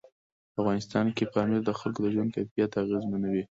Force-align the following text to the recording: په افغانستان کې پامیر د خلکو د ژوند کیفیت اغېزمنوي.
په 0.53 0.57
افغانستان 0.61 1.05
کې 1.15 1.23
پامیر 1.33 1.61
د 1.65 1.69
خلکو 1.79 1.99
د 2.03 2.05
ژوند 2.13 2.29
کیفیت 2.35 2.71
اغېزمنوي. 2.83 3.43